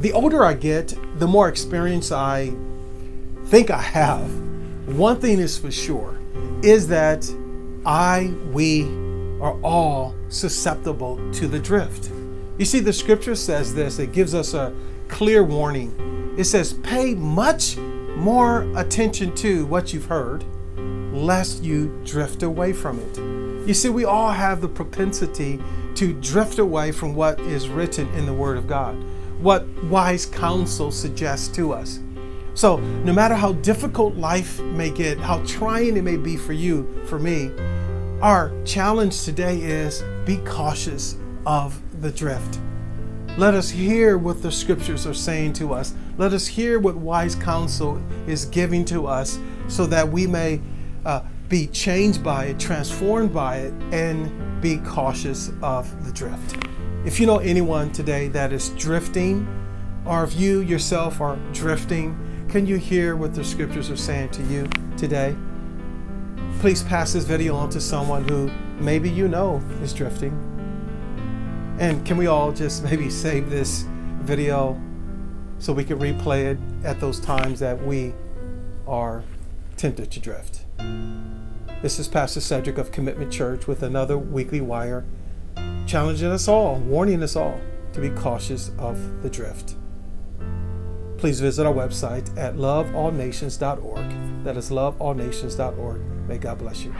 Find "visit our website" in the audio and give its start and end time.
91.40-92.28